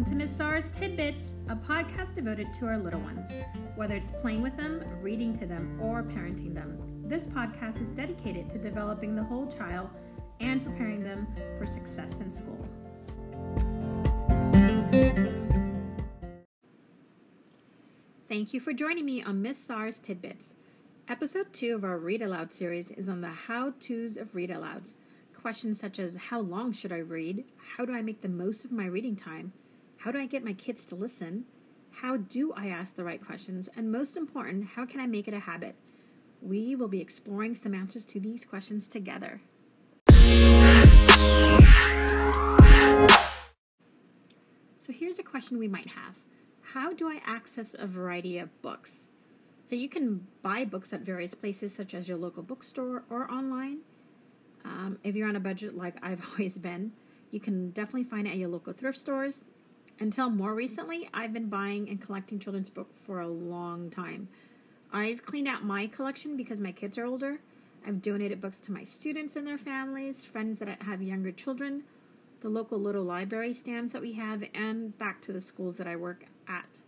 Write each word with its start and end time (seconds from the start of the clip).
Welcome 0.00 0.18
to 0.18 0.24
Miss 0.24 0.34
Sara's 0.34 0.70
Tidbits, 0.70 1.34
a 1.50 1.54
podcast 1.54 2.14
devoted 2.14 2.54
to 2.54 2.64
our 2.64 2.78
little 2.78 3.00
ones. 3.00 3.26
Whether 3.76 3.96
it's 3.96 4.10
playing 4.10 4.40
with 4.40 4.56
them, 4.56 4.82
reading 5.02 5.34
to 5.34 5.44
them, 5.44 5.78
or 5.78 6.02
parenting 6.02 6.54
them, 6.54 6.78
this 7.04 7.26
podcast 7.26 7.82
is 7.82 7.92
dedicated 7.92 8.48
to 8.48 8.56
developing 8.56 9.14
the 9.14 9.22
whole 9.22 9.46
child 9.46 9.90
and 10.40 10.64
preparing 10.64 11.04
them 11.04 11.26
for 11.58 11.66
success 11.66 12.22
in 12.22 12.30
school. 12.30 12.66
Thank 18.26 18.54
you 18.54 18.60
for 18.60 18.72
joining 18.72 19.04
me 19.04 19.22
on 19.22 19.42
Miss 19.42 19.58
Sara's 19.58 19.98
Tidbits. 19.98 20.54
Episode 21.08 21.52
2 21.52 21.74
of 21.74 21.84
our 21.84 21.98
Read 21.98 22.22
Aloud 22.22 22.54
series 22.54 22.90
is 22.90 23.10
on 23.10 23.20
the 23.20 23.28
how 23.28 23.74
to's 23.78 24.16
of 24.16 24.34
read 24.34 24.48
alouds. 24.48 24.96
Questions 25.34 25.78
such 25.78 25.98
as 25.98 26.16
How 26.16 26.40
long 26.40 26.72
should 26.72 26.90
I 26.90 26.98
read? 26.98 27.44
How 27.76 27.84
do 27.84 27.92
I 27.92 28.00
make 28.00 28.22
the 28.22 28.28
most 28.28 28.64
of 28.64 28.72
my 28.72 28.86
reading 28.86 29.14
time? 29.14 29.52
How 30.00 30.10
do 30.10 30.18
I 30.18 30.24
get 30.24 30.42
my 30.42 30.54
kids 30.54 30.86
to 30.86 30.94
listen? 30.94 31.44
How 31.90 32.16
do 32.16 32.54
I 32.56 32.68
ask 32.68 32.96
the 32.96 33.04
right 33.04 33.22
questions? 33.22 33.68
And 33.76 33.92
most 33.92 34.16
important, 34.16 34.68
how 34.68 34.86
can 34.86 34.98
I 34.98 35.06
make 35.06 35.28
it 35.28 35.34
a 35.34 35.40
habit? 35.40 35.74
We 36.40 36.74
will 36.74 36.88
be 36.88 37.02
exploring 37.02 37.54
some 37.54 37.74
answers 37.74 38.06
to 38.06 38.18
these 38.18 38.46
questions 38.46 38.88
together. 38.88 39.42
So 44.78 44.94
here's 44.94 45.18
a 45.18 45.22
question 45.22 45.58
we 45.58 45.68
might 45.68 45.88
have 45.88 46.16
How 46.72 46.94
do 46.94 47.06
I 47.06 47.20
access 47.26 47.76
a 47.78 47.86
variety 47.86 48.38
of 48.38 48.62
books? 48.62 49.10
So 49.66 49.76
you 49.76 49.90
can 49.90 50.26
buy 50.40 50.64
books 50.64 50.94
at 50.94 51.02
various 51.02 51.34
places, 51.34 51.74
such 51.74 51.92
as 51.92 52.08
your 52.08 52.16
local 52.16 52.42
bookstore 52.42 53.04
or 53.10 53.30
online. 53.30 53.80
Um, 54.64 54.98
if 55.04 55.14
you're 55.14 55.28
on 55.28 55.36
a 55.36 55.40
budget 55.40 55.76
like 55.76 55.96
I've 56.02 56.26
always 56.32 56.56
been, 56.56 56.92
you 57.30 57.38
can 57.38 57.68
definitely 57.72 58.04
find 58.04 58.26
it 58.26 58.30
at 58.30 58.38
your 58.38 58.48
local 58.48 58.72
thrift 58.72 58.98
stores. 58.98 59.44
Until 60.00 60.30
more 60.30 60.54
recently, 60.54 61.10
I've 61.12 61.34
been 61.34 61.50
buying 61.50 61.90
and 61.90 62.00
collecting 62.00 62.38
children's 62.38 62.70
books 62.70 62.98
for 63.04 63.20
a 63.20 63.28
long 63.28 63.90
time. 63.90 64.28
I've 64.90 65.26
cleaned 65.26 65.46
out 65.46 65.62
my 65.62 65.86
collection 65.86 66.38
because 66.38 66.58
my 66.58 66.72
kids 66.72 66.96
are 66.96 67.04
older. 67.04 67.40
I've 67.86 68.00
donated 68.00 68.40
books 68.40 68.58
to 68.60 68.72
my 68.72 68.82
students 68.82 69.36
and 69.36 69.46
their 69.46 69.58
families, 69.58 70.24
friends 70.24 70.58
that 70.58 70.82
have 70.82 71.02
younger 71.02 71.32
children, 71.32 71.84
the 72.40 72.48
local 72.48 72.78
little 72.78 73.04
library 73.04 73.52
stands 73.52 73.92
that 73.92 74.00
we 74.00 74.14
have, 74.14 74.42
and 74.54 74.96
back 74.98 75.20
to 75.22 75.32
the 75.32 75.40
schools 75.40 75.76
that 75.76 75.86
I 75.86 75.96
work 75.96 76.24
at. 76.48 76.80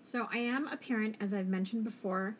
So, 0.00 0.28
I 0.32 0.38
am 0.38 0.66
a 0.66 0.76
parent, 0.76 1.16
as 1.20 1.32
I've 1.32 1.46
mentioned 1.46 1.84
before, 1.84 2.36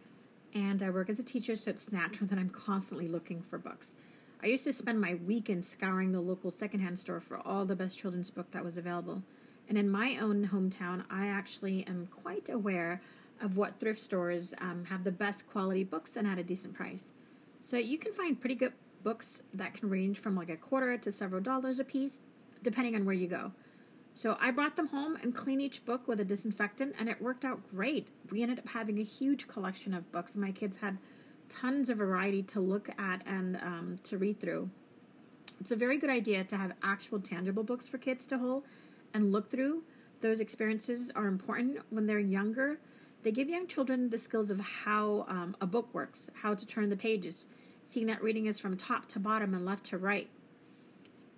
and 0.53 0.83
I 0.83 0.91
work 0.91 1.09
as 1.09 1.21
a 1.21 1.25
teacher, 1.25 1.55
so 1.55 1.71
it's 1.71 1.93
natural 1.93 2.27
that 2.29 2.39
I'm 2.41 2.51
constantly 2.51 3.07
looking 3.07 3.41
for 3.41 3.57
books. 3.57 3.95
I 4.43 4.47
used 4.47 4.65
to 4.65 4.73
spend 4.73 5.01
my 5.01 5.15
weekend 5.15 5.67
scouring 5.67 6.13
the 6.13 6.21
local 6.21 6.51
secondhand 6.51 6.99
store 6.99 7.21
for 7.21 7.39
all 7.47 7.67
the 7.67 7.77
best 7.77 7.99
children's 7.99 8.31
book 8.31 8.51
that 8.53 8.65
was 8.65 8.79
available. 8.79 9.23
And 9.69 9.77
in 9.77 9.91
my 9.91 10.17
own 10.17 10.49
hometown, 10.49 11.05
I 11.11 11.27
actually 11.27 11.87
am 11.87 12.09
quite 12.23 12.49
aware 12.49 13.03
of 13.41 13.57
what 13.57 13.79
thrift 13.79 14.01
stores 14.01 14.55
um, 14.59 14.87
have 14.89 15.05
the 15.05 15.13
best 15.13 15.49
quality 15.49 15.85
books 15.85 16.17
and 16.17 16.27
at 16.27 16.39
a 16.39 16.43
decent 16.43 16.75
price. 16.75 17.13
So 17.61 17.77
you 17.77 17.99
can 17.99 18.13
find 18.13 18.41
pretty 18.41 18.55
good 18.55 18.73
books 19.03 19.43
that 19.53 19.75
can 19.75 19.91
range 19.91 20.19
from 20.19 20.37
like 20.37 20.49
a 20.49 20.57
quarter 20.57 20.97
to 20.97 21.13
several 21.13 21.43
dollars 21.43 21.79
a 21.79 21.85
piece, 21.85 22.21
depending 22.63 22.95
on 22.95 23.05
where 23.05 23.15
you 23.15 23.29
go. 23.29 23.53
So 24.13 24.37
I 24.41 24.51
brought 24.51 24.77
them 24.77 24.89
home 24.89 25.17
and 25.23 25.35
cleaned 25.35 25.63
each 25.63 25.85
book 25.85 26.09
with 26.09 26.19
a 26.19 26.25
disinfectant, 26.25 26.97
and 26.99 27.09
it 27.09 27.23
worked 27.23 27.45
out 27.45 27.61
great. 27.71 28.09
We 28.31 28.43
ended 28.43 28.59
up 28.59 28.69
having 28.69 28.99
a 28.99 29.05
huge 29.05 29.47
collection 29.47 29.95
of 29.95 30.11
books. 30.11 30.35
My 30.35 30.51
kids 30.51 30.79
had 30.79 30.99
tons 31.51 31.91
of 31.91 31.99
variety 31.99 32.43
to 32.45 32.61
look 32.61 32.89
at 32.99 33.23
and 33.27 33.57
um, 33.57 33.99
to 34.05 34.17
read 34.17 34.41
through. 34.41 34.71
It's 35.61 35.73
a 35.73 35.77
very 35.77 35.99
good 35.99 36.09
idea 36.09 36.45
to 36.45 36.57
have 36.57 36.73
actual 36.83 37.21
tangible 37.21 37.63
books 37.63 37.89
for 37.89 37.99
kids 37.99 38.27
to 38.29 38.39
hold 38.39 38.65
and 39.13 39.31
look 39.31 39.51
through. 39.51 39.83
Those 40.23 40.41
experiences 40.41 41.11
are 41.15 41.27
important 41.27 41.81
when 41.91 42.07
they're 42.07 42.19
younger. 42.19 42.79
They 43.23 43.33
give 43.33 43.51
young 43.51 43.67
children 43.67 44.09
the 44.09 44.19
skills 44.19 44.49
of 44.49 44.61
how 44.61 45.27
um, 45.29 45.57
a 45.61 45.67
book 45.67 45.93
works, 45.93 46.31
how 46.43 46.55
to 46.55 46.67
turn 46.67 46.89
the 46.89 46.97
pages, 46.97 47.47
seeing 47.85 48.07
that 48.07 48.23
reading 48.23 48.47
is 48.47 48.59
from 48.59 48.77
top 48.77 49.07
to 49.09 49.19
bottom 49.19 49.53
and 49.53 49.67
left 49.67 49.85
to 49.87 49.99
right. 49.99 50.31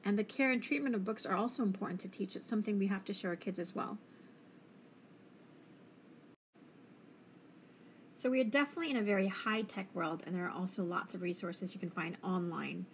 And 0.04 0.18
the 0.18 0.24
care 0.24 0.50
and 0.50 0.62
treatment 0.62 0.94
of 0.94 1.04
books 1.04 1.26
are 1.26 1.36
also 1.36 1.62
important 1.62 2.00
to 2.00 2.08
teach. 2.08 2.36
It's 2.36 2.48
something 2.48 2.78
we 2.78 2.88
have 2.88 3.04
to 3.06 3.12
show 3.12 3.28
our 3.28 3.36
kids 3.36 3.58
as 3.58 3.74
well. 3.74 3.98
So 8.22 8.30
we 8.30 8.40
are 8.40 8.44
definitely 8.44 8.92
in 8.92 8.98
a 8.98 9.02
very 9.02 9.26
high 9.26 9.62
tech 9.62 9.88
world, 9.94 10.22
and 10.24 10.32
there 10.32 10.46
are 10.46 10.52
also 10.52 10.84
lots 10.84 11.16
of 11.16 11.22
resources 11.22 11.74
you 11.74 11.80
can 11.80 11.90
find 11.90 12.16
online, 12.22 12.86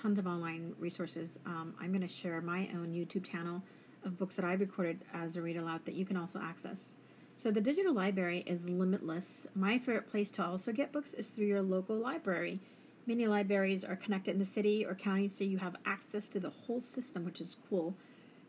tons 0.00 0.16
of 0.16 0.28
online 0.28 0.76
resources. 0.78 1.40
Um, 1.44 1.74
I'm 1.80 1.88
going 1.88 2.02
to 2.02 2.06
share 2.06 2.40
my 2.40 2.68
own 2.72 2.92
YouTube 2.94 3.28
channel 3.28 3.64
of 4.04 4.16
books 4.16 4.36
that 4.36 4.44
I've 4.44 4.60
recorded 4.60 5.00
as 5.12 5.36
a 5.36 5.42
read 5.42 5.56
aloud 5.56 5.84
that 5.86 5.96
you 5.96 6.04
can 6.04 6.16
also 6.16 6.38
access. 6.40 6.98
So 7.36 7.50
the 7.50 7.60
digital 7.60 7.94
library 7.94 8.44
is 8.46 8.70
limitless. 8.70 9.48
My 9.56 9.76
favorite 9.76 10.08
place 10.08 10.30
to 10.30 10.44
also 10.44 10.70
get 10.70 10.92
books 10.92 11.14
is 11.14 11.30
through 11.30 11.46
your 11.46 11.62
local 11.62 11.96
library. 11.96 12.60
Many 13.08 13.26
libraries 13.26 13.84
are 13.84 13.96
connected 13.96 14.34
in 14.34 14.38
the 14.38 14.44
city 14.44 14.86
or 14.86 14.94
county, 14.94 15.26
so 15.26 15.42
you 15.42 15.58
have 15.58 15.74
access 15.84 16.28
to 16.28 16.38
the 16.38 16.50
whole 16.50 16.80
system, 16.80 17.24
which 17.24 17.40
is 17.40 17.56
cool. 17.68 17.96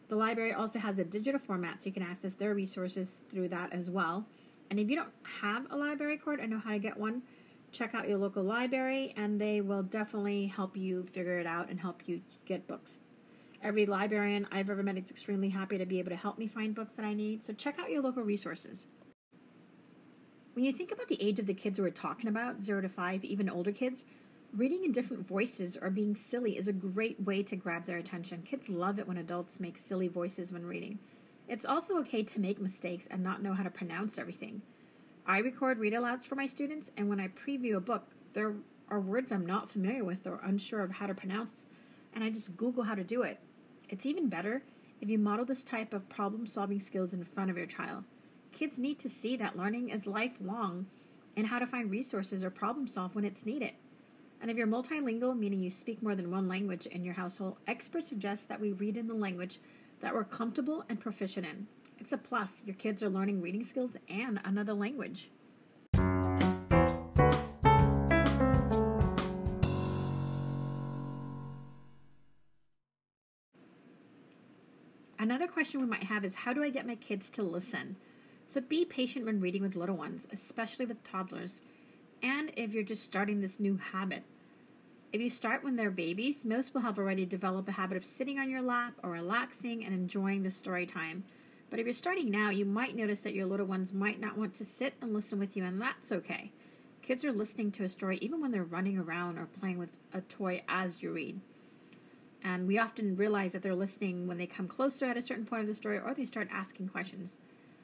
The 0.07 0.15
library 0.15 0.53
also 0.53 0.77
has 0.77 0.99
a 0.99 1.03
digital 1.03 1.39
format, 1.39 1.81
so 1.81 1.87
you 1.87 1.93
can 1.93 2.03
access 2.03 2.35
their 2.35 2.53
resources 2.53 3.15
through 3.31 3.47
that 3.47 3.73
as 3.73 3.89
well. 3.89 4.27
And 4.69 4.79
if 4.79 4.89
you 4.89 4.95
don't 4.95 5.13
have 5.41 5.65
a 5.71 5.77
library 5.77 6.17
card 6.17 6.39
and 6.39 6.51
know 6.51 6.59
how 6.59 6.71
to 6.71 6.79
get 6.79 6.97
one, 6.97 7.23
check 7.71 7.93
out 7.93 8.07
your 8.07 8.17
local 8.17 8.43
library, 8.43 9.13
and 9.17 9.39
they 9.39 9.61
will 9.61 9.83
definitely 9.83 10.47
help 10.47 10.75
you 10.75 11.03
figure 11.11 11.39
it 11.39 11.47
out 11.47 11.69
and 11.69 11.79
help 11.79 12.07
you 12.07 12.21
get 12.45 12.67
books. 12.67 12.99
Every 13.63 13.85
librarian 13.85 14.47
I've 14.51 14.69
ever 14.69 14.83
met 14.83 14.97
is 14.97 15.09
extremely 15.09 15.49
happy 15.49 15.77
to 15.77 15.85
be 15.85 15.99
able 15.99 16.11
to 16.11 16.15
help 16.15 16.37
me 16.37 16.47
find 16.47 16.75
books 16.75 16.93
that 16.93 17.05
I 17.05 17.13
need, 17.13 17.43
so 17.43 17.53
check 17.53 17.79
out 17.79 17.89
your 17.89 18.01
local 18.01 18.23
resources. 18.23 18.87
When 20.53 20.65
you 20.65 20.71
think 20.71 20.91
about 20.91 21.07
the 21.07 21.21
age 21.21 21.39
of 21.39 21.45
the 21.45 21.53
kids 21.53 21.79
we're 21.79 21.89
talking 21.89 22.29
about, 22.29 22.63
zero 22.63 22.81
to 22.81 22.89
five, 22.89 23.23
even 23.23 23.49
older 23.49 23.71
kids, 23.71 24.05
Reading 24.55 24.85
in 24.85 24.91
different 24.91 25.27
voices 25.27 25.77
or 25.79 25.89
being 25.89 26.15
silly 26.15 26.57
is 26.57 26.67
a 26.67 26.73
great 26.73 27.21
way 27.21 27.43
to 27.43 27.55
grab 27.55 27.85
their 27.85 27.97
attention. 27.97 28.43
Kids 28.43 28.69
love 28.69 28.97
it 28.97 29.07
when 29.07 29.17
adults 29.17 29.59
make 29.59 29.77
silly 29.77 30.07
voices 30.07 30.51
when 30.51 30.65
reading. 30.65 30.99
It's 31.47 31.65
also 31.65 31.97
okay 31.99 32.23
to 32.23 32.39
make 32.39 32.59
mistakes 32.59 33.07
and 33.07 33.23
not 33.23 33.41
know 33.41 33.53
how 33.53 33.63
to 33.63 33.69
pronounce 33.69 34.17
everything. 34.17 34.61
I 35.25 35.39
record 35.39 35.79
read 35.79 35.93
alouds 35.93 36.23
for 36.23 36.35
my 36.35 36.45
students, 36.45 36.91
and 36.97 37.07
when 37.07 37.19
I 37.19 37.29
preview 37.29 37.75
a 37.75 37.81
book, 37.81 38.07
there 38.33 38.55
are 38.89 38.99
words 38.99 39.31
I'm 39.31 39.45
not 39.45 39.69
familiar 39.69 40.03
with 40.03 40.27
or 40.27 40.41
unsure 40.43 40.81
of 40.81 40.91
how 40.91 41.07
to 41.07 41.13
pronounce, 41.13 41.65
and 42.13 42.23
I 42.23 42.29
just 42.29 42.57
Google 42.57 42.83
how 42.83 42.95
to 42.95 43.03
do 43.03 43.21
it. 43.21 43.39
It's 43.89 44.05
even 44.05 44.27
better 44.29 44.63
if 44.99 45.09
you 45.09 45.17
model 45.17 45.45
this 45.45 45.63
type 45.63 45.93
of 45.93 46.09
problem 46.09 46.45
solving 46.45 46.79
skills 46.79 47.13
in 47.13 47.23
front 47.23 47.49
of 47.49 47.57
your 47.57 47.65
child. 47.65 48.03
Kids 48.51 48.79
need 48.79 48.99
to 48.99 49.09
see 49.09 49.37
that 49.37 49.57
learning 49.57 49.89
is 49.89 50.07
lifelong 50.07 50.87
and 51.35 51.47
how 51.47 51.59
to 51.59 51.67
find 51.67 51.91
resources 51.91 52.43
or 52.43 52.49
problem 52.49 52.87
solve 52.87 53.15
when 53.15 53.25
it's 53.25 53.45
needed. 53.45 53.71
And 54.41 54.51
if 54.51 54.57
you're 54.57 54.67
multilingual, 54.67 55.37
meaning 55.37 55.61
you 55.61 55.69
speak 55.69 56.01
more 56.01 56.15
than 56.15 56.31
one 56.31 56.47
language 56.47 56.85
in 56.87 57.03
your 57.03 57.13
household, 57.13 57.57
experts 57.67 58.07
suggest 58.07 58.49
that 58.49 58.59
we 58.59 58.71
read 58.71 58.97
in 58.97 59.07
the 59.07 59.13
language 59.13 59.59
that 60.01 60.13
we're 60.13 60.23
comfortable 60.23 60.83
and 60.89 60.99
proficient 60.99 61.45
in. 61.45 61.67
It's 61.99 62.11
a 62.11 62.17
plus. 62.17 62.63
Your 62.65 62.75
kids 62.75 63.01
are 63.01 63.09
learning 63.09 63.41
reading 63.41 63.63
skills 63.63 63.97
and 64.07 64.39
another 64.45 64.73
language. 64.73 65.29
Another 75.19 75.47
question 75.47 75.81
we 75.81 75.87
might 75.87 76.03
have 76.03 76.23
is 76.23 76.35
how 76.35 76.53
do 76.53 76.63
I 76.63 76.69
get 76.69 76.85
my 76.85 76.95
kids 76.95 77.29
to 77.31 77.43
listen? 77.43 77.97
So 78.45 78.61
be 78.61 78.85
patient 78.85 79.25
when 79.25 79.41
reading 79.41 79.61
with 79.61 79.75
little 79.75 79.97
ones, 79.97 80.27
especially 80.31 80.85
with 80.85 81.03
toddlers 81.03 81.61
and 82.23 82.51
if 82.55 82.73
you're 82.73 82.83
just 82.83 83.03
starting 83.03 83.41
this 83.41 83.59
new 83.59 83.77
habit. 83.77 84.23
If 85.13 85.21
you 85.21 85.29
start 85.29 85.63
when 85.63 85.77
they're 85.77 85.89
babies, 85.89 86.43
most 86.43 86.73
will 86.73 86.81
have 86.81 86.99
already 86.99 87.25
developed 87.25 87.69
a 87.69 87.73
habit 87.73 87.95
of 87.95 88.03
sitting 88.03 88.39
on 88.39 88.49
your 88.49 88.61
lap 88.61 88.93
or 89.01 89.11
relaxing 89.11 89.85
and 89.85 89.93
enjoying 89.93 90.43
the 90.43 90.51
story 90.51 90.85
time. 90.85 91.23
But 91.69 91.79
if 91.79 91.85
you're 91.85 91.93
starting 91.93 92.29
now, 92.29 92.49
you 92.49 92.65
might 92.65 92.95
notice 92.95 93.21
that 93.21 93.33
your 93.33 93.45
little 93.45 93.65
ones 93.65 93.93
might 93.93 94.19
not 94.19 94.37
want 94.37 94.53
to 94.55 94.65
sit 94.65 94.95
and 95.01 95.13
listen 95.13 95.39
with 95.39 95.55
you, 95.55 95.63
and 95.63 95.81
that's 95.81 96.11
okay. 96.11 96.51
Kids 97.01 97.23
are 97.23 97.31
listening 97.31 97.71
to 97.71 97.85
a 97.85 97.89
story 97.89 98.17
even 98.21 98.41
when 98.41 98.51
they're 98.51 98.65
running 98.65 98.97
around 98.97 99.37
or 99.37 99.45
playing 99.45 99.77
with 99.77 99.97
a 100.13 100.19
toy 100.19 100.61
as 100.67 101.01
you 101.01 101.13
read. 101.13 101.39
And 102.43 102.67
we 102.67 102.77
often 102.77 103.15
realize 103.15 103.53
that 103.53 103.61
they're 103.61 103.75
listening 103.75 104.27
when 104.27 104.37
they 104.37 104.45
come 104.45 104.67
closer 104.67 105.05
at 105.05 105.17
a 105.17 105.21
certain 105.21 105.45
point 105.45 105.61
of 105.61 105.67
the 105.67 105.75
story 105.75 105.99
or 105.99 106.13
they 106.13 106.25
start 106.25 106.49
asking 106.51 106.89
questions. 106.89 107.37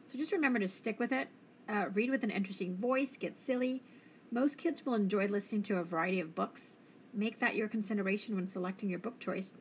So 0.07 0.17
just 0.17 0.33
remember 0.33 0.59
to 0.59 0.67
stick 0.67 0.99
with 0.99 1.13
it, 1.13 1.29
uh, 1.69 1.85
read 1.93 2.09
with 2.09 2.25
an 2.25 2.31
interesting 2.31 2.75
voice, 2.75 3.15
get 3.15 3.37
silly, 3.37 3.81
most 4.29 4.57
kids 4.57 4.85
will 4.85 4.93
enjoy 4.93 5.27
listening 5.27 5.63
to 5.63 5.77
a 5.77 5.83
variety 5.83 6.19
of 6.19 6.35
books. 6.35 6.77
Make 7.13 7.39
that 7.39 7.55
your 7.55 7.67
consideration 7.67 8.35
when 8.35 8.47
selecting 8.47 8.89
your 8.89 8.99
book 8.99 9.19
choice. 9.19 9.53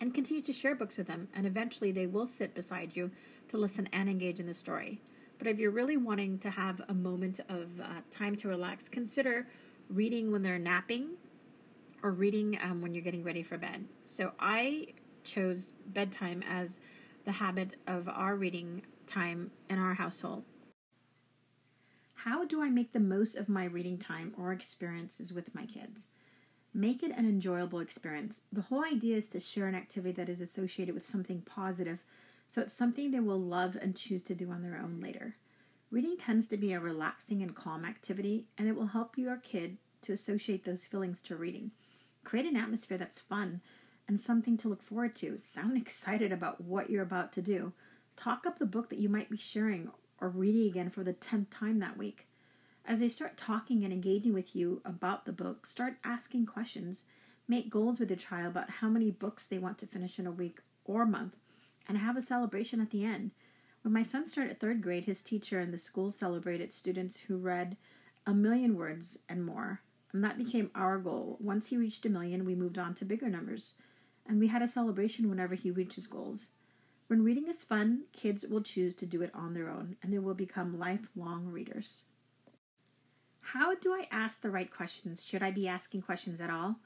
And 0.00 0.12
continue 0.12 0.42
to 0.42 0.52
share 0.52 0.74
books 0.74 0.96
with 0.96 1.06
them, 1.06 1.28
and 1.32 1.46
eventually 1.46 1.92
they 1.92 2.06
will 2.06 2.26
sit 2.26 2.54
beside 2.54 2.96
you 2.96 3.12
to 3.48 3.56
listen 3.56 3.88
and 3.92 4.08
engage 4.08 4.40
in 4.40 4.46
the 4.46 4.54
story. 4.54 5.00
But 5.38 5.46
if 5.46 5.60
you're 5.60 5.70
really 5.70 5.96
wanting 5.96 6.38
to 6.40 6.50
have 6.50 6.80
a 6.88 6.94
moment 6.94 7.40
of 7.48 7.80
uh, 7.80 8.00
time 8.10 8.34
to 8.36 8.48
relax, 8.48 8.88
consider 8.88 9.46
reading 9.88 10.32
when 10.32 10.42
they're 10.42 10.58
napping 10.58 11.10
or 12.02 12.10
reading 12.10 12.58
um, 12.62 12.80
when 12.80 12.94
you're 12.94 13.04
getting 13.04 13.22
ready 13.22 13.42
for 13.42 13.58
bed. 13.58 13.84
So 14.06 14.32
I 14.40 14.88
chose 15.22 15.72
bedtime 15.86 16.42
as 16.48 16.80
the 17.24 17.32
habit 17.32 17.76
of 17.86 18.08
our 18.08 18.34
reading 18.34 18.82
time 19.06 19.50
in 19.70 19.78
our 19.78 19.94
household. 19.94 20.44
How 22.14 22.44
do 22.44 22.62
I 22.62 22.70
make 22.70 22.92
the 22.92 23.00
most 23.00 23.36
of 23.36 23.48
my 23.48 23.64
reading 23.64 23.98
time 23.98 24.32
or 24.38 24.52
experiences 24.52 25.32
with 25.32 25.54
my 25.54 25.66
kids? 25.66 26.08
Make 26.74 27.02
it 27.02 27.10
an 27.10 27.26
enjoyable 27.26 27.80
experience. 27.80 28.42
The 28.50 28.62
whole 28.62 28.84
idea 28.84 29.16
is 29.18 29.28
to 29.28 29.40
share 29.40 29.68
an 29.68 29.74
activity 29.74 30.12
that 30.12 30.30
is 30.30 30.40
associated 30.40 30.94
with 30.94 31.06
something 31.06 31.42
positive, 31.42 31.98
so 32.48 32.62
it's 32.62 32.72
something 32.72 33.10
they 33.10 33.20
will 33.20 33.40
love 33.40 33.76
and 33.80 33.96
choose 33.96 34.22
to 34.22 34.34
do 34.34 34.50
on 34.50 34.62
their 34.62 34.78
own 34.78 35.00
later. 35.00 35.36
Reading 35.90 36.16
tends 36.16 36.48
to 36.48 36.56
be 36.56 36.72
a 36.72 36.80
relaxing 36.80 37.42
and 37.42 37.54
calm 37.54 37.84
activity, 37.84 38.46
and 38.56 38.66
it 38.68 38.76
will 38.76 38.86
help 38.86 39.18
your 39.18 39.36
kid 39.36 39.76
to 40.00 40.14
associate 40.14 40.64
those 40.64 40.86
feelings 40.86 41.20
to 41.22 41.36
reading. 41.36 41.72
Create 42.24 42.46
an 42.46 42.56
atmosphere 42.56 42.96
that's 42.96 43.20
fun 43.20 43.60
and 44.08 44.18
something 44.18 44.56
to 44.56 44.68
look 44.68 44.82
forward 44.82 45.14
to. 45.16 45.38
Sound 45.38 45.76
excited 45.80 46.32
about 46.32 46.62
what 46.62 46.88
you're 46.88 47.02
about 47.02 47.32
to 47.34 47.42
do. 47.42 47.72
Talk 48.16 48.46
up 48.46 48.58
the 48.58 48.66
book 48.66 48.88
that 48.88 48.98
you 48.98 49.10
might 49.10 49.30
be 49.30 49.36
sharing 49.36 49.90
or 50.20 50.28
reading 50.28 50.66
again 50.66 50.88
for 50.88 51.04
the 51.04 51.12
10th 51.12 51.46
time 51.50 51.78
that 51.80 51.98
week. 51.98 52.26
As 52.84 52.98
they 52.98 53.08
start 53.08 53.36
talking 53.36 53.84
and 53.84 53.92
engaging 53.92 54.32
with 54.32 54.56
you 54.56 54.82
about 54.84 55.24
the 55.24 55.32
book, 55.32 55.66
start 55.66 55.98
asking 56.02 56.46
questions. 56.46 57.04
Make 57.46 57.70
goals 57.70 58.00
with 58.00 58.10
your 58.10 58.16
child 58.16 58.48
about 58.48 58.70
how 58.70 58.88
many 58.88 59.10
books 59.10 59.46
they 59.46 59.58
want 59.58 59.78
to 59.78 59.86
finish 59.86 60.18
in 60.18 60.26
a 60.26 60.32
week 60.32 60.60
or 60.84 61.06
month, 61.06 61.36
and 61.88 61.96
have 61.96 62.16
a 62.16 62.22
celebration 62.22 62.80
at 62.80 62.90
the 62.90 63.04
end. 63.04 63.30
When 63.82 63.94
my 63.94 64.02
son 64.02 64.26
started 64.26 64.58
third 64.58 64.82
grade, 64.82 65.04
his 65.04 65.22
teacher 65.22 65.60
and 65.60 65.72
the 65.72 65.78
school 65.78 66.10
celebrated 66.10 66.72
students 66.72 67.20
who 67.20 67.36
read 67.36 67.76
a 68.26 68.34
million 68.34 68.76
words 68.76 69.18
and 69.28 69.44
more, 69.44 69.80
and 70.12 70.24
that 70.24 70.38
became 70.38 70.70
our 70.74 70.98
goal. 70.98 71.36
Once 71.40 71.68
he 71.68 71.76
reached 71.76 72.06
a 72.06 72.08
million, 72.08 72.44
we 72.44 72.54
moved 72.54 72.78
on 72.78 72.94
to 72.94 73.04
bigger 73.04 73.28
numbers, 73.28 73.74
and 74.26 74.38
we 74.38 74.48
had 74.48 74.62
a 74.62 74.68
celebration 74.68 75.30
whenever 75.30 75.54
he 75.54 75.70
reached 75.70 75.94
his 75.94 76.06
goals. 76.06 76.48
When 77.06 77.24
reading 77.24 77.48
is 77.48 77.64
fun, 77.64 78.04
kids 78.12 78.44
will 78.46 78.62
choose 78.62 78.94
to 78.96 79.06
do 79.06 79.22
it 79.22 79.30
on 79.34 79.54
their 79.54 79.68
own, 79.68 79.96
and 80.02 80.12
they 80.12 80.18
will 80.18 80.34
become 80.34 80.78
lifelong 80.78 81.46
readers. 81.46 82.02
How 83.46 83.74
do 83.74 83.92
I 83.92 84.06
ask 84.10 84.40
the 84.40 84.50
right 84.50 84.70
questions? 84.70 85.24
Should 85.24 85.42
I 85.42 85.50
be 85.50 85.68
asking 85.68 86.02
questions 86.02 86.40
at 86.40 86.48
all? 86.48 86.76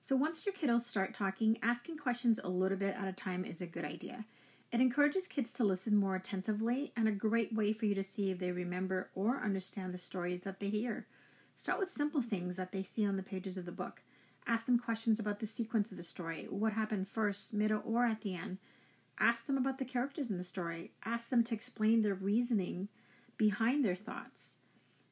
So, 0.00 0.16
once 0.16 0.46
your 0.46 0.54
kiddos 0.54 0.80
start 0.80 1.14
talking, 1.14 1.58
asking 1.62 1.98
questions 1.98 2.40
a 2.42 2.48
little 2.48 2.78
bit 2.78 2.96
at 2.96 3.06
a 3.06 3.12
time 3.12 3.44
is 3.44 3.60
a 3.60 3.66
good 3.66 3.84
idea. 3.84 4.24
It 4.72 4.80
encourages 4.80 5.28
kids 5.28 5.52
to 5.54 5.64
listen 5.64 5.96
more 5.96 6.16
attentively 6.16 6.92
and 6.96 7.06
a 7.06 7.12
great 7.12 7.54
way 7.54 7.72
for 7.72 7.84
you 7.84 7.94
to 7.94 8.02
see 8.02 8.30
if 8.30 8.38
they 8.38 8.50
remember 8.50 9.10
or 9.14 9.42
understand 9.42 9.92
the 9.92 9.98
stories 9.98 10.40
that 10.40 10.58
they 10.58 10.70
hear. 10.70 11.06
Start 11.54 11.78
with 11.78 11.90
simple 11.90 12.22
things 12.22 12.56
that 12.56 12.72
they 12.72 12.82
see 12.82 13.04
on 13.04 13.16
the 13.16 13.22
pages 13.22 13.58
of 13.58 13.66
the 13.66 13.72
book. 13.72 14.02
Ask 14.46 14.66
them 14.66 14.78
questions 14.78 15.20
about 15.20 15.38
the 15.38 15.46
sequence 15.46 15.90
of 15.90 15.98
the 15.98 16.02
story, 16.02 16.46
what 16.48 16.72
happened 16.72 17.08
first, 17.08 17.52
middle, 17.52 17.82
or 17.84 18.06
at 18.06 18.22
the 18.22 18.34
end. 18.34 18.56
Ask 19.18 19.46
them 19.46 19.58
about 19.58 19.76
the 19.76 19.84
characters 19.84 20.30
in 20.30 20.38
the 20.38 20.44
story. 20.44 20.92
Ask 21.04 21.28
them 21.28 21.44
to 21.44 21.54
explain 21.54 22.00
their 22.00 22.14
reasoning 22.14 22.88
behind 23.36 23.84
their 23.84 23.94
thoughts. 23.94 24.56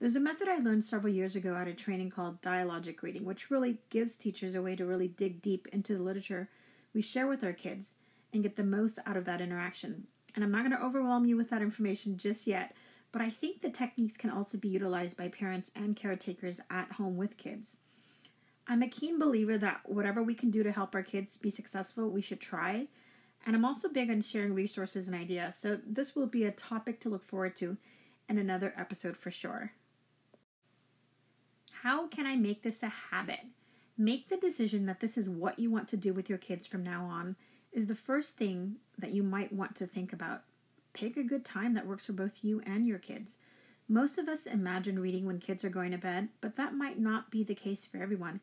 There's 0.01 0.15
a 0.15 0.21
method 0.21 0.47
I 0.47 0.59
learned 0.59 0.85
several 0.85 1.13
years 1.13 1.35
ago 1.35 1.57
at 1.57 1.67
a 1.67 1.75
training 1.75 2.11
called 2.11 2.41
dialogic 2.41 3.03
reading, 3.03 3.25
which 3.25 3.51
really 3.51 3.79
gives 3.91 4.15
teachers 4.15 4.55
a 4.55 4.63
way 4.63 4.77
to 4.77 4.87
really 4.87 5.09
dig 5.09 5.43
deep 5.43 5.67
into 5.73 5.97
the 5.97 6.03
literature 6.03 6.49
we 6.95 7.03
share 7.03 7.27
with 7.27 7.43
our 7.43 7.53
kids 7.53 7.97
and 8.33 8.43
get 8.43 8.57
the 8.57 8.65
most 8.65 8.99
out 9.07 9.17
of 9.17 9.25
that 9.25 9.41
interaction. 9.41 10.07
And 10.35 10.45
I'm 10.45 10.53
not 10.53 10.61
going 10.61 10.77
to 10.77 10.85
overwhelm 10.85 11.27
you 11.27 11.37
with 11.37 11.51
that 11.51 11.63
information 11.63 12.17
just 12.17 12.47
yet, 12.47 12.77
but 13.11 13.23
I 13.23 13.31
think 13.31 13.61
the 13.61 13.71
techniques 13.71 14.17
can 14.17 14.31
also 14.31 14.57
be 14.57 14.69
utilized 14.69 15.17
by 15.17 15.29
parents 15.29 15.73
and 15.75 15.97
caretakers 15.97 16.61
at 16.71 16.93
home 16.93 17.17
with 17.17 17.37
kids. 17.37 17.79
I'm 18.69 18.83
a 18.83 18.89
keen 18.89 19.19
believer 19.19 19.59
that 19.59 19.81
whatever 19.85 20.23
we 20.23 20.35
can 20.35 20.51
do 20.51 20.63
to 20.63 20.71
help 20.71 20.95
our 20.95 21.03
kids 21.03 21.37
be 21.37 21.51
successful, 21.51 22.09
we 22.11 22.21
should 22.21 22.41
try. 22.41 22.87
And 23.45 23.57
I'm 23.57 23.65
also 23.65 23.89
big 23.89 24.11
on 24.11 24.21
sharing 24.21 24.55
resources 24.55 25.09
and 25.09 25.17
ideas, 25.17 25.57
so 25.57 25.81
this 25.85 26.15
will 26.15 26.27
be 26.27 26.45
a 26.45 26.53
topic 26.53 27.01
to 27.01 27.09
look 27.09 27.25
forward 27.25 27.57
to 27.57 27.79
in 28.29 28.39
another 28.39 28.75
episode 28.77 29.17
for 29.17 29.31
sure. 29.31 29.73
How 31.83 32.09
can 32.09 32.27
I 32.27 32.35
make 32.35 32.63
this 32.63 32.83
a 32.83 32.89
habit? 32.89 33.41
Make 33.97 34.29
the 34.29 34.37
decision 34.37 34.87
that 34.87 34.99
this 34.99 35.17
is 35.17 35.31
what 35.31 35.61
you 35.61 35.71
want 35.71 35.87
to 35.89 35.97
do 35.97 36.13
with 36.13 36.29
your 36.29 36.39
kids 36.39 36.67
from 36.67 36.83
now 36.83 37.05
on 37.05 37.37
is 37.73 37.87
the 37.87 37.95
first 37.95 38.37
thing 38.37 38.77
that 38.99 39.13
you 39.13 39.23
might 39.23 39.53
want 39.53 39.77
to 39.77 39.87
think 39.87 40.13
about. 40.13 40.43
Pick 40.93 41.17
a 41.17 41.23
good 41.23 41.45
time 41.45 41.75
that 41.75 41.87
works 41.87 42.07
for 42.07 42.15
both 42.15 42.43
you 42.43 42.61
and 42.67 42.89
your 42.89 42.99
kids. 42.99 43.39
Most 43.89 44.19
of 44.19 44.29
us 44.29 44.45
imagine 44.45 44.99
reading 44.99 45.25
when 45.25 45.39
kids 45.39 45.65
are 45.65 45.71
going 45.71 45.93
to 45.93 45.99
bed, 45.99 46.31
but 46.41 46.57
that 46.57 46.75
might 46.75 46.99
not 46.99 47.31
be 47.31 47.45
the 47.45 47.55
case 47.55 47.85
for 47.85 48.03
everyone. 48.03 48.41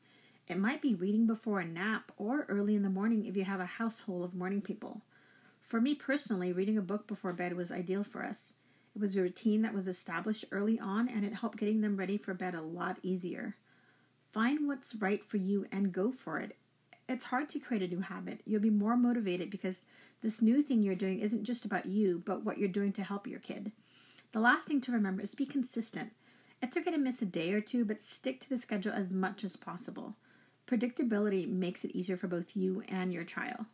It 0.48 0.58
might 0.58 0.81
be 0.81 0.96
reading 0.96 1.28
before 1.28 1.60
a 1.60 1.66
nap 1.66 2.14
or 2.18 2.46
early 2.48 2.74
in 2.74 2.84
the 2.84 2.90
morning 2.90 3.26
if 3.26 3.36
you 3.36 3.44
have 3.44 3.60
a 3.60 3.66
household 3.66 4.24
of 4.24 4.34
morning 4.34 4.62
people. 4.62 5.02
For 5.62 5.81
me 5.81 5.94
personally, 5.94 6.54
reading 6.54 6.78
a 6.78 6.81
book 6.81 7.06
before 7.06 7.34
bed 7.34 7.58
was 7.58 7.70
ideal 7.70 8.06
for 8.06 8.24
us. 8.24 8.54
It 8.95 9.01
was 9.01 9.18
a 9.18 9.21
routine 9.21 9.62
that 9.63 9.74
was 9.74 9.88
established 9.88 10.45
early 10.51 10.80
on 10.80 11.09
and 11.09 11.25
it 11.25 11.36
helped 11.36 11.57
getting 11.57 11.81
them 11.81 11.97
ready 11.97 12.18
for 12.18 12.33
bed 12.33 12.56
a 12.56 12.62
lot 12.62 12.97
easier. 13.03 13.56
Find 14.31 14.68
what's 14.68 14.95
right 14.95 15.24
for 15.24 15.38
you 15.38 15.65
and 15.71 15.92
go 15.92 16.12
for 16.12 16.39
it. 16.39 16.56
It's 17.07 17.25
hard 17.25 17.50
to 17.50 17.59
create 17.59 17.83
a 17.83 17.94
new 17.94 18.01
habit. 18.01 18.42
You'll 18.45 18.62
be 18.62 18.69
more 18.69 18.95
motivated 18.95 19.50
because 19.50 19.83
this 20.21 20.42
new 20.42 20.63
thing 20.63 20.81
you're 20.81 20.95
doing 20.95 21.19
isn't 21.19 21.44
just 21.44 21.65
about 21.65 21.86
you, 21.86 22.24
but 22.25 22.44
what 22.44 22.57
you're 22.57 22.69
doing 22.69 22.94
to 22.94 23.03
help 23.03 23.27
your 23.27 23.39
kid. 23.39 23.74
The 24.31 24.39
last 24.39 24.68
thing 24.68 24.81
to 24.81 24.92
remember 24.92 25.21
is 25.21 25.36
be 25.36 25.45
consistent. 25.45 26.13
It's 26.62 26.75
okay 26.75 26.92
to 26.92 26.97
miss 26.97 27.21
a 27.21 27.25
day 27.25 27.51
or 27.51 27.62
two, 27.62 27.86
but 27.86 28.01
stick 28.01 28.39
to 28.42 28.50
the 28.50 28.57
schedule 28.57 28.94
as 28.94 29.12
much 29.12 29.44
as 29.44 29.56
possible. 29.56 30.15
Predictability 30.68 31.47
makes 31.47 31.83
it 31.83 31.92
easier 31.92 32.18
for 32.18 32.27
both 32.27 32.56
you 32.56 32.83
and 32.89 33.13
your 33.13 33.24
child. 33.24 33.65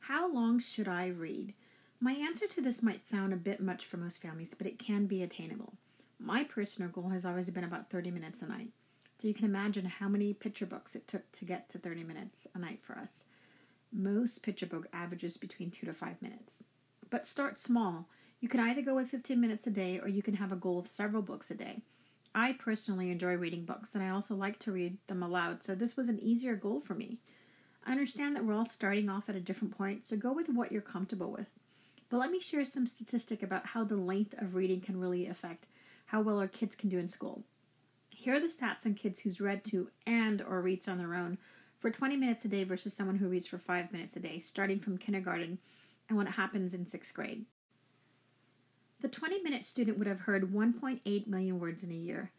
How 0.00 0.32
long 0.32 0.60
should 0.60 0.86
I 0.86 1.08
read? 1.08 1.54
My 2.00 2.12
answer 2.12 2.46
to 2.46 2.60
this 2.60 2.82
might 2.82 3.04
sound 3.04 3.32
a 3.32 3.36
bit 3.36 3.60
much 3.60 3.84
for 3.84 3.96
most 3.96 4.20
families, 4.20 4.54
but 4.54 4.66
it 4.66 4.78
can 4.78 5.06
be 5.06 5.22
attainable. 5.22 5.74
My 6.18 6.44
personal 6.44 6.90
goal 6.90 7.10
has 7.10 7.24
always 7.24 7.50
been 7.50 7.64
about 7.64 7.90
30 7.90 8.10
minutes 8.10 8.42
a 8.42 8.46
night. 8.46 8.70
So 9.18 9.28
you 9.28 9.34
can 9.34 9.44
imagine 9.44 9.86
how 9.86 10.08
many 10.08 10.34
picture 10.34 10.66
books 10.66 10.94
it 10.94 11.06
took 11.06 11.30
to 11.32 11.44
get 11.44 11.68
to 11.70 11.78
30 11.78 12.04
minutes 12.04 12.46
a 12.54 12.58
night 12.58 12.80
for 12.82 12.98
us. 12.98 13.24
Most 13.92 14.42
picture 14.42 14.66
book 14.66 14.88
averages 14.92 15.36
between 15.36 15.70
2 15.70 15.86
to 15.86 15.92
5 15.92 16.20
minutes. 16.20 16.64
But 17.10 17.26
start 17.26 17.58
small. 17.58 18.08
You 18.40 18.48
can 18.48 18.60
either 18.60 18.82
go 18.82 18.96
with 18.96 19.08
15 19.08 19.40
minutes 19.40 19.66
a 19.66 19.70
day 19.70 19.98
or 20.00 20.08
you 20.08 20.22
can 20.22 20.34
have 20.34 20.52
a 20.52 20.56
goal 20.56 20.78
of 20.78 20.86
several 20.86 21.22
books 21.22 21.50
a 21.50 21.54
day. 21.54 21.82
I 22.34 22.52
personally 22.52 23.10
enjoy 23.10 23.36
reading 23.36 23.64
books 23.64 23.94
and 23.94 24.02
I 24.02 24.10
also 24.10 24.34
like 24.34 24.58
to 24.60 24.72
read 24.72 24.98
them 25.06 25.22
aloud, 25.22 25.62
so 25.62 25.74
this 25.74 25.96
was 25.96 26.08
an 26.08 26.18
easier 26.18 26.56
goal 26.56 26.80
for 26.80 26.94
me. 26.94 27.18
I 27.86 27.92
understand 27.92 28.34
that 28.34 28.44
we're 28.44 28.54
all 28.54 28.66
starting 28.66 29.08
off 29.08 29.28
at 29.28 29.36
a 29.36 29.40
different 29.40 29.76
point, 29.76 30.04
so 30.04 30.16
go 30.16 30.32
with 30.32 30.48
what 30.48 30.72
you're 30.72 30.82
comfortable 30.82 31.30
with. 31.30 31.46
But 32.14 32.20
let 32.20 32.30
me 32.30 32.38
share 32.38 32.64
some 32.64 32.86
statistic 32.86 33.42
about 33.42 33.66
how 33.66 33.82
the 33.82 33.96
length 33.96 34.40
of 34.40 34.54
reading 34.54 34.80
can 34.80 35.00
really 35.00 35.26
affect 35.26 35.66
how 36.06 36.20
well 36.20 36.38
our 36.38 36.46
kids 36.46 36.76
can 36.76 36.88
do 36.88 36.96
in 36.96 37.08
school. 37.08 37.42
Here 38.08 38.36
are 38.36 38.40
the 38.40 38.46
stats 38.46 38.86
on 38.86 38.94
kids 38.94 39.18
who's 39.18 39.40
read 39.40 39.64
to 39.64 39.90
and 40.06 40.40
or 40.40 40.60
reads 40.60 40.86
on 40.86 40.98
their 40.98 41.16
own 41.16 41.38
for 41.80 41.90
20 41.90 42.16
minutes 42.16 42.44
a 42.44 42.48
day 42.48 42.62
versus 42.62 42.94
someone 42.94 43.16
who 43.16 43.26
reads 43.26 43.48
for 43.48 43.58
5 43.58 43.90
minutes 43.90 44.14
a 44.14 44.20
day, 44.20 44.38
starting 44.38 44.78
from 44.78 44.96
kindergarten 44.96 45.58
and 46.08 46.16
what 46.16 46.28
happens 46.28 46.72
in 46.72 46.84
6th 46.84 47.12
grade. 47.12 47.46
The 49.00 49.08
20 49.08 49.42
minute 49.42 49.64
student 49.64 49.98
would 49.98 50.06
have 50.06 50.20
heard 50.20 50.52
1.8 50.52 51.26
million 51.26 51.58
words 51.58 51.82
in 51.82 51.90
a 51.90 51.94
year, 51.94 52.30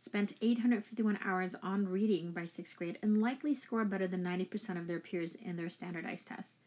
spent 0.00 0.36
851 0.40 1.18
hours 1.24 1.56
on 1.60 1.88
reading 1.88 2.30
by 2.30 2.42
6th 2.42 2.76
grade, 2.76 3.00
and 3.02 3.20
likely 3.20 3.56
score 3.56 3.84
better 3.84 4.06
than 4.06 4.22
90% 4.22 4.78
of 4.78 4.86
their 4.86 5.00
peers 5.00 5.34
in 5.34 5.56
their 5.56 5.70
standardized 5.70 6.28
tests. 6.28 6.58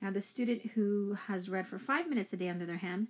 Now, 0.00 0.10
the 0.10 0.20
student 0.20 0.72
who 0.74 1.16
has 1.26 1.48
read 1.48 1.66
for 1.66 1.78
five 1.78 2.08
minutes 2.08 2.32
a 2.32 2.36
day, 2.36 2.48
on 2.48 2.58
the 2.58 2.64
other 2.64 2.76
hand, 2.76 3.08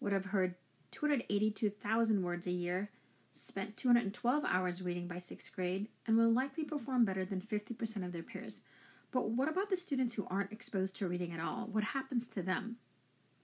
would 0.00 0.12
have 0.12 0.26
heard 0.26 0.54
282,000 0.90 2.22
words 2.22 2.46
a 2.46 2.52
year, 2.52 2.90
spent 3.30 3.76
212 3.76 4.44
hours 4.44 4.82
reading 4.82 5.06
by 5.08 5.18
sixth 5.18 5.54
grade, 5.54 5.88
and 6.06 6.16
will 6.16 6.32
likely 6.32 6.64
perform 6.64 7.04
better 7.04 7.24
than 7.24 7.40
50% 7.40 8.04
of 8.04 8.12
their 8.12 8.22
peers. 8.22 8.62
But 9.10 9.30
what 9.30 9.48
about 9.48 9.68
the 9.70 9.76
students 9.76 10.14
who 10.14 10.26
aren't 10.30 10.52
exposed 10.52 10.96
to 10.96 11.08
reading 11.08 11.32
at 11.32 11.40
all? 11.40 11.68
What 11.70 11.84
happens 11.84 12.26
to 12.28 12.42
them? 12.42 12.76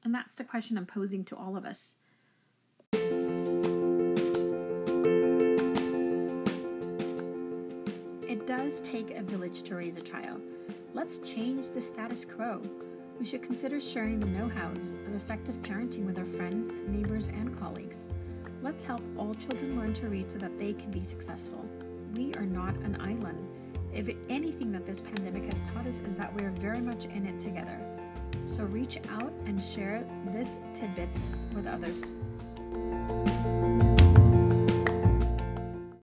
And 0.02 0.14
that's 0.14 0.35
the 0.35 0.45
question 0.45 0.78
I'm 0.78 0.87
posing 0.87 1.25
to 1.26 1.37
all 1.37 1.57
of 1.57 1.64
us. 1.64 1.97
It 8.28 8.47
does 8.47 8.80
take 8.80 9.11
a 9.11 9.23
village 9.23 9.62
to 9.64 9.75
raise 9.75 9.97
a 9.97 10.02
child. 10.02 10.42
Let's 10.95 11.18
change 11.18 11.71
the 11.71 11.83
status 11.83 12.25
quo. 12.25 12.62
We 13.21 13.26
should 13.26 13.42
consider 13.42 13.78
sharing 13.78 14.18
the 14.18 14.26
know 14.26 14.49
hows 14.49 14.95
of 15.07 15.14
effective 15.14 15.54
parenting 15.57 16.07
with 16.07 16.18
our 16.18 16.25
friends, 16.25 16.71
neighbors, 16.87 17.28
and 17.28 17.57
colleagues. 17.59 18.07
Let's 18.62 18.85
help 18.85 19.02
all 19.18 19.35
children 19.35 19.78
learn 19.78 19.92
to 19.95 20.09
read 20.09 20.30
so 20.30 20.38
that 20.38 20.59
they 20.59 20.73
can 20.73 20.90
be 20.90 21.04
successful. 21.04 21.62
We 22.14 22.33
are 22.35 22.47
not 22.47 22.75
an 22.76 22.99
island. 23.02 23.47
If 23.92 24.09
anything 24.30 24.73
that 24.73 24.87
this 24.87 25.00
pandemic 25.00 25.45
has 25.52 25.61
taught 25.68 25.87
us 25.87 26.00
is 26.00 26.16
that 26.16 26.35
we're 26.35 26.52
very 26.52 26.80
much 26.80 27.04
in 27.04 27.26
it 27.26 27.38
together. 27.38 27.78
So 28.47 28.64
reach 28.64 28.99
out 29.11 29.33
and 29.45 29.62
share 29.62 30.07
this 30.33 30.59
tidbits 30.73 31.35
with 31.54 31.66
others. 31.66 32.12